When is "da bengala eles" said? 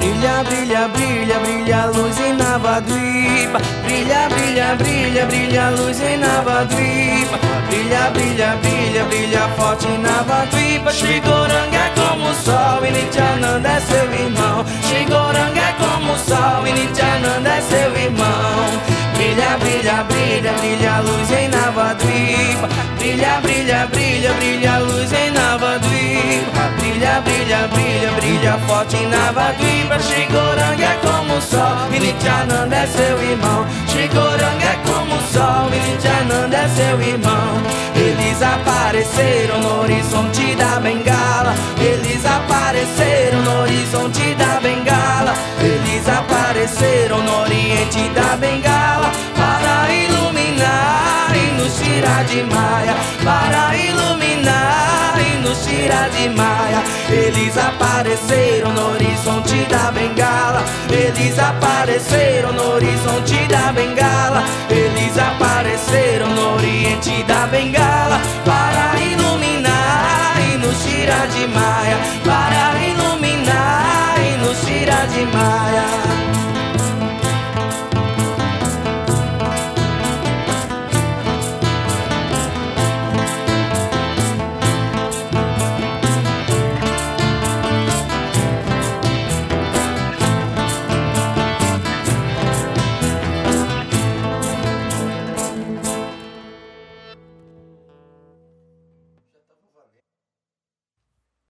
40.56-42.24, 44.34-46.06, 59.64-61.38, 63.48-65.18